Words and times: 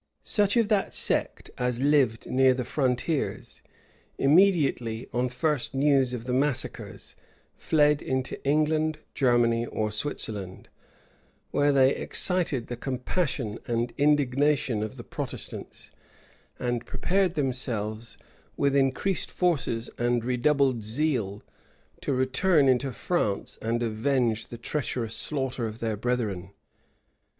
{1573.} 0.23 0.31
Such 0.33 0.63
of 0.63 0.69
that 0.69 0.95
sect 0.95 1.51
as 1.59 1.79
lived 1.79 2.25
near 2.25 2.55
the 2.55 2.65
frontiers, 2.65 3.61
immediately, 4.17 5.07
on 5.13 5.27
the 5.27 5.31
first 5.31 5.75
news 5.75 6.11
of 6.11 6.25
the 6.25 6.33
massacres, 6.33 7.15
fled 7.55 8.01
into 8.01 8.43
England, 8.43 8.97
Germany, 9.13 9.67
or 9.67 9.91
Switzerland; 9.91 10.69
where 11.51 11.71
they 11.71 11.93
excited 11.95 12.65
the 12.65 12.75
compassion 12.75 13.59
and 13.67 13.93
indignation 13.95 14.81
of 14.81 14.97
the 14.97 15.03
Protestants, 15.03 15.91
and 16.57 16.83
prepared 16.87 17.35
themselves, 17.35 18.17
with 18.57 18.75
increased 18.75 19.29
forces 19.29 19.87
and 19.99 20.25
redoubled 20.25 20.81
zeal, 20.83 21.43
to 22.01 22.11
return 22.11 22.67
into 22.67 22.91
France, 22.91 23.59
and 23.61 23.83
avenge 23.83 24.47
the 24.47 24.57
treacherous 24.57 25.15
slaughter 25.15 25.67
of 25.67 25.77
their 25.77 25.95
brethren. 25.95 26.49